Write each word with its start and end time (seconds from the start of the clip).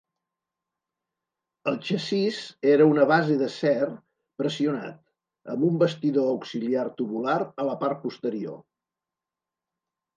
El 1.71 1.77
xassís 1.89 2.39
era 2.71 2.87
una 2.93 3.05
base 3.13 3.37
d'acer 3.43 3.75
pressionat 4.43 5.55
amb 5.55 5.71
un 5.71 5.81
bastidor 5.87 6.35
auxiliar 6.35 6.91
tubular 7.05 7.41
a 7.45 7.71
la 7.73 7.81
part 7.87 8.07
posterior. 8.11 8.63